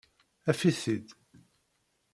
[0.49, 1.07] Af-it-id.